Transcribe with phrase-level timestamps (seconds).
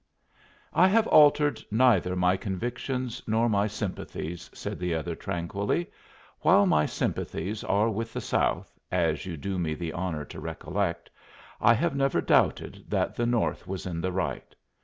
[0.73, 5.91] "I have altered neither my convictions nor my sympathies," said the other, tranquilly.
[6.39, 11.11] "While my sympathies are with the South, as you do me the honor to recollect,
[11.61, 14.55] I have never doubted that the North was in the right.